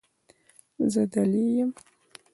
زه 0.93 1.03
دلې 1.13 1.45
یم. 1.55 1.69